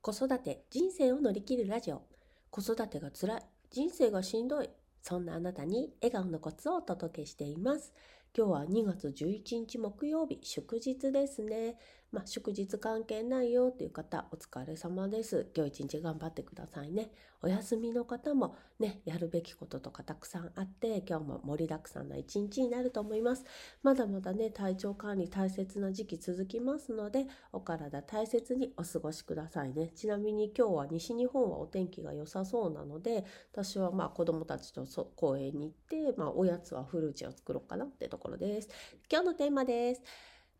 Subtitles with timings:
[0.00, 2.02] 子育て人生を乗り切るラジオ。
[2.50, 3.42] 子育てが辛い。
[3.70, 4.70] 人生がしんどい。
[5.02, 7.92] そんなあなたに笑顔のコツをお届けしています。
[8.36, 11.76] 今日は2月11日木曜日祝日ですね。
[12.10, 15.46] まあ、祝日関係ないよっていう方お疲れ様です。
[15.54, 17.10] 今日一日頑張ってくださいね。
[17.42, 23.44] お休みの方もねやるべきこととかたくさんあって今日も盛りだくさんな一日になると思います。
[23.82, 29.92] まだまだね体調管理大切な時期続きますのでお体大切にお過ごしくださいね。
[29.94, 38.70] ちなみに今日は西日本はお天気が良さそうなので私はまあ子供たちと公園に行って、まあ、おやつはフルーチェを作ろうかなってところです。
[39.12, 40.00] 今日のテーマです。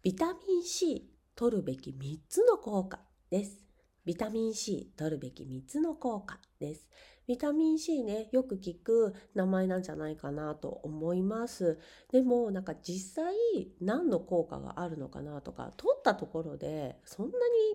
[0.02, 2.98] ビタミン C 取るべき3つの効果
[3.30, 3.64] です。
[4.04, 6.88] ビタミン C 取るべき3つの効果です。
[7.28, 11.78] ビタミン C ね、よく聞く名前なんじゃないかなと思います。
[12.10, 13.34] でも、なんか実際
[13.82, 17.32] 何の効果があるのかなとか、取ったところでそんな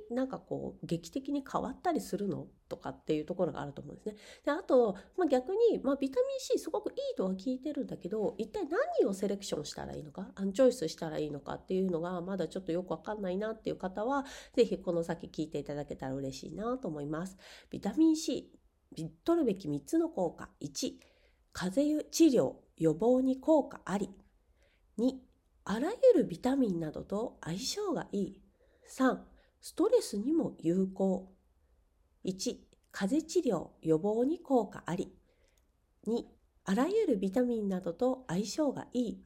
[0.10, 4.16] になんかこう劇的に変わったりするのとかっていうところがあると思うんですね。
[4.44, 17.38] で、あと、まあ、逆に、まあ、ビタミン C すごくいいとは聞いてるんだけど、一体何をセレクションしたらいいのか、アンチョイスしたらいいのかっていうのがまだちょっとよくわかんないなっていう方は、ぜひこの先聞いていただけたら嬉しいなと思います。
[17.70, 18.52] ビタミン C
[19.26, 20.50] 取るべき3つの効果。
[20.62, 20.94] 1、
[21.52, 24.10] 風邪治療、予防に効果あり。
[24.98, 25.14] 2、
[25.66, 28.42] あらゆるビタミンなどと相性がいい。
[28.88, 29.20] 3、
[29.62, 31.34] ストレスにも有効。
[32.26, 32.58] 1、
[32.92, 35.14] 風邪治療、予防に効果あり。
[36.08, 36.26] 2、
[36.66, 39.24] あらゆるビタミンなどと相性がいい。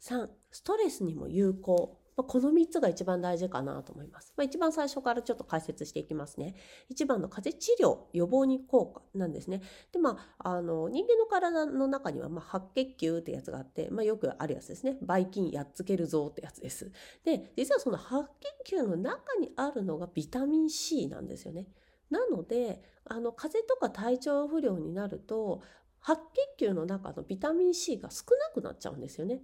[0.00, 2.00] 3、ストレスにも有効。
[2.16, 4.32] まあ、この3つが一番大事かなと思います。
[4.36, 6.54] まあ、一番最初からちょっと解説していきますね。
[6.88, 9.62] 一番の風邪治療、予防に効果なんですね。
[9.92, 14.96] で、まあ、あの、人間の体の中には、まあ、白血球ってやつがあって、まあ、よくあるやつですね。
[15.02, 16.92] ばい菌やっつけるぞってやつです。
[17.24, 18.28] で、実はその白
[18.64, 21.66] 血球の中にあるのがビタミン C なんですよね。
[22.10, 25.62] なので、あの、風邪とか体調不良になると、
[26.00, 26.20] 白
[26.56, 29.40] 血球の中のビタミン C が少なくなっちゃうんですよね。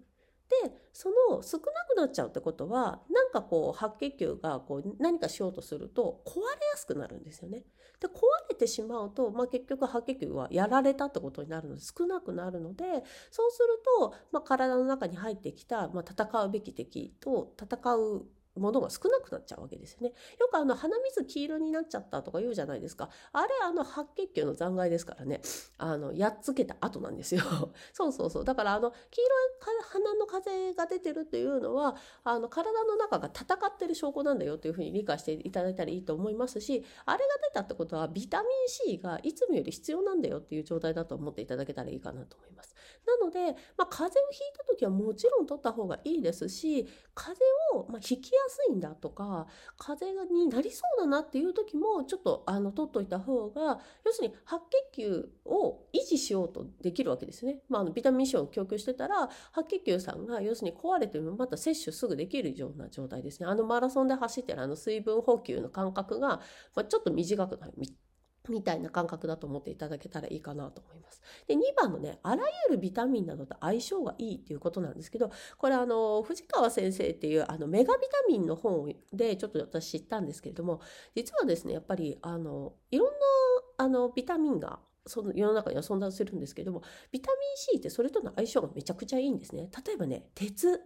[0.64, 7.62] でその少なくなっちゃうってことはなんかこう白血球がこう何かしようとすると壊れやすくなるんですよね。
[8.00, 8.12] で壊
[8.48, 12.84] れてしまうと、まあ、結局白血球はやられたってことになるので少なくなるので
[13.30, 18.24] そうすると、まあ、体の中に入ってきた、まあ、戦うべき敵と戦う
[18.60, 20.12] ものが少なくなっちゃうわけですよね。
[20.38, 23.10] よくあの鼻水黄色になっちゃったとか言うじゃないですか。
[23.32, 25.40] あれあの白血球の残骸ですからね。
[25.78, 27.42] あの、やっつけた後なんですよ。
[27.92, 28.44] そうそうそう。
[28.44, 29.50] だからあの、黄色い
[29.90, 42.74] 鼻の風が出てるっていうのは、あの、体の中が戦ってる証拠なんだよというふうに理解していただいたらいいと思いますし、あれが出たってことはビタミン C がいつもより必要なんだよっていう状態だと思っていただけたらいいかなと思います。
[43.06, 49.46] なので、まあ、風邪をひいた時はもちろん取った方がいいですし、風邪を、まあ、ひきやすいんだとか、
[49.78, 57.62] 風邪になりそうだなっていう時も、ちょっと、あの、取っといた方が、要するに白血球を維持しようとできるわけですね。
[57.68, 63.46] まあ、あの、ビタミン C を供給してたら、白血球さんが、要するに壊れてもまた摂取すぐできるような状態ですね。
[63.48, 66.40] あの、マラソンで走ってるあの、水分補給の間隔が、
[66.74, 67.72] まあ、ちょっと短くなる。
[68.48, 71.20] みたいな感覚だと思っていただけたらいいかなと思います。
[71.46, 80.80] で、2番のね、あらゆるビタミンなどと相性がいいっていうことなんですけど、これあの、藤川先生っていうあの、メガビタミンの本でちょっと私知ったんですけれども、
[81.14, 83.14] 実はですね、やっぱりあの、いろんな
[83.78, 89.68] あの、ビタミンがその世の中には存在するんですけれども、ビタミン C ってそれとの相性がめちゃくちゃいいんですね。
[89.86, 90.80] 例えばね、鉄。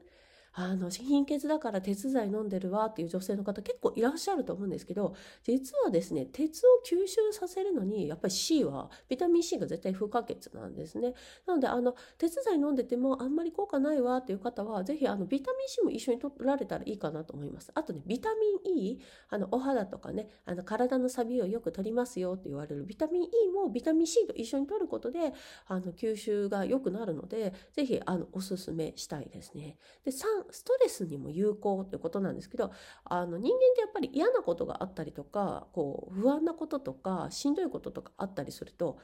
[0.57, 11.15] あの、貧血だから鉄剤飲んでるわっていう女性の方結構いらっしゃると思うんですけど、実はですね、鉄を吸収させるのに、やっぱり C は、ビタミン C が絶対不可欠なんですね。
[11.47, 17.73] なので、あの、鉄剤飲んでてもあんまり効果ないわっていう方は、ぜひ、あの、ビタミン C も一緒に取られたらいいかなと思います。
[17.75, 18.29] あとね、ビタ
[18.65, 19.01] ミン E、
[19.31, 25.33] あの、お肌とかね、あの、体のサビをよく取りますよって言われるビタミン E もビタミン C と一緒に取ることで、
[25.67, 29.79] あの、吸収が良くなるので、ぜひ、あの、おすすめしたいですね。
[30.05, 32.71] で、3、ストレスにも有効ってことなんですけど、
[33.05, 38.99] あの人間ってやっぱり嫌なことがあったりとか、こう不安なこととか、しんどいこととかあったりすると、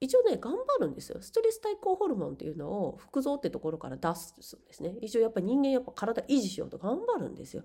[0.00, 1.20] 一応ね、頑張るんですよ。
[1.20, 4.96] ストレス対抗ホルモンっていうのを腹臓ってところから出すんですね。
[5.02, 7.64] 一応やっぱ人間やっぱ体維持しようと頑張るんですよ。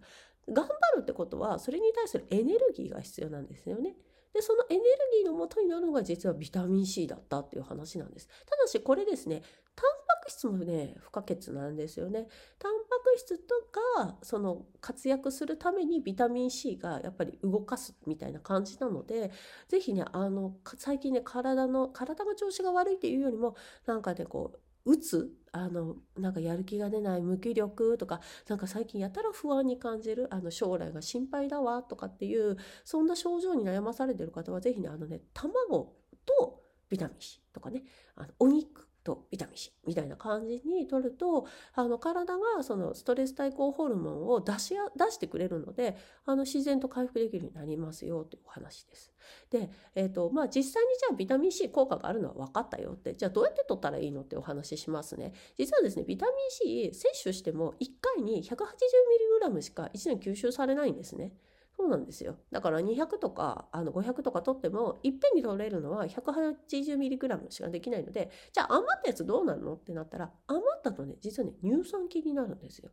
[0.50, 3.96] 頑張るってことは、それに対するエネルギーが必要なんですよね。
[4.34, 4.84] で、そのエネル
[5.24, 8.28] ギーの元になるのが実はビタミン C だったっていう話なんです。
[8.28, 9.42] ただしこれですね、
[9.76, 12.28] タンパク質もね、不可欠なんですよね。
[12.60, 13.56] タンパク質と
[13.96, 19.32] か、その活躍するためにビタミン C がやっぱり動かすみたいな感じなので、
[19.68, 23.56] ぜひね、あの、最近ね、体の、体が調子が悪いっていうよりも、
[23.86, 37.84] なんかね、こう、うつあのなんかやる気が出ない無気力とかなんか最近やたら不安に感じるあの将来が心配だわとかっていうそんな症状に悩まされてる方は是非ねあのね卵とビタミン C とかね
[38.16, 49.14] あのお肉とビタミン C みたいな感じに取るとあの体がそのストレス対抗ホルモンを出し出してくれるのであの自然と回復できるようになりますよというお話です。
[49.50, 55.34] で、えーとまあ、実際にじゃあビタミン C 効果があるのは分かったよってじゃあどうやって取ったらいいのってお話ししますね。
[55.58, 61.32] 実はですねビタミン C 摂取しても1回に 180mg しか1年吸収されないんですね。
[61.78, 62.38] そうなんですよ。
[62.52, 72.92] だから200とかあの500とか取ってもいっぺんに取れるのは 180mg しかできないのでじゃあ余ったやつどうなるのってなったら余ったとね実はね乳酸菌になるんですよ。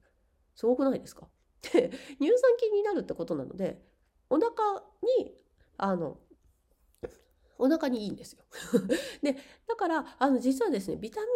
[0.54, 1.28] すごくないですか？
[1.72, 1.90] で
[2.20, 3.80] 乳酸菌になるってことなので
[4.28, 4.50] お腹
[5.20, 5.32] に
[5.78, 6.18] あの
[7.62, 8.42] お腹にいいんですよ。
[9.22, 9.36] で
[9.68, 11.28] だからあの実はですねビタミン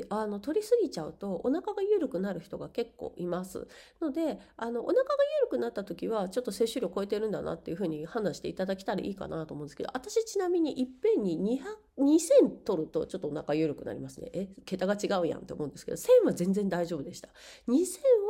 [0.00, 3.68] C あの取りすぎちゃうとお腹が緩くなる人が結構います
[4.00, 5.08] のであのお腹が
[5.40, 14.30] 緩くなった時はちょっと摂取量超えてるんだなっていうふうに判断していただけたらいいかなと思うんですけど私ちなみにいっぺんに200 2000取るとちょっとお腹緩くなりますね。
[14.32, 17.28] え桁が違うやんって思うんですけど1000は全然大丈夫でした。
[17.68, 17.72] 2000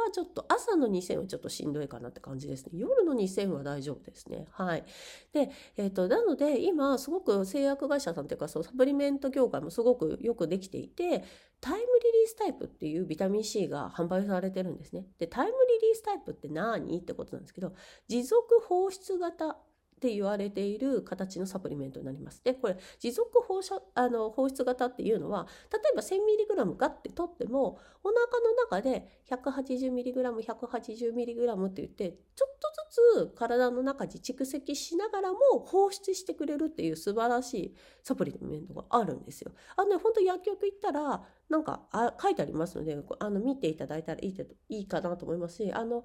[0.05, 2.73] はちょっと朝の2000はちょっとしんどいかなって感じですね。
[2.75, 4.47] 夜の2000は大丈夫ですね。
[4.51, 4.85] はい。
[5.33, 11.23] でえっ、ー、となので今すごく製薬会社さんというかそうサプリメント業界もすごくよくできていて
[11.61, 15.07] タイムリリースタイプっていうビタミン C が販売されてるんですね。
[15.21, 16.99] でタイムリリースタイプって何？
[16.99, 17.75] ってことなんですけど
[18.09, 19.57] 持続放出型
[20.03, 22.43] って言われている形のサプリメントになります。
[22.43, 39.53] で、これ、持続放射あの放出型っていうのは、例えば 1000mg ガッて取っても、お腹の中で 180mg、180mg って言って、ちょっとずつ体の中に蓄積しながらも放出してくれるっていう素晴らしいサプリメントがあるんですよ。
[39.77, 44.37] あのね、本当薬局行ったら、なんかあ書いてありますので、あの見ていただいたらいい
[44.69, 46.03] いいかなと思いますし、あの、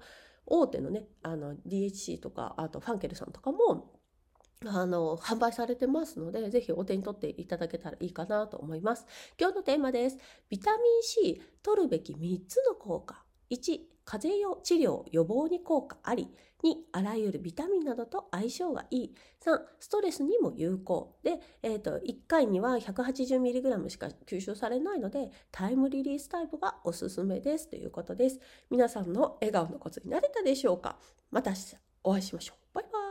[0.50, 3.92] 大手のね、あの DHC とか、あとファンケルさんとかも、
[4.66, 9.06] あの、販売されてますので、ぜひお手に取っていただけたらいいかなと思います。
[9.38, 10.18] 今日のテーマです。
[10.48, 13.24] ビタミン C 取るべき3つの効果。
[13.50, 16.28] 1、風邪治療予防に効果あり。
[16.64, 19.14] 2、あらゆるビタミンなどと相性がいい。
[19.44, 21.18] 3、ストレスにも有効。
[21.22, 28.40] で、えっ、ー、と、1回には 180mg しか吸収されないので、タイムリリースタイプがおすすめですということです。
[28.70, 30.96] 皆さんの笑顔のコツになれたでしょうか？
[31.30, 31.52] また
[32.02, 32.56] お会いしましょう。
[32.76, 33.07] バイバイ。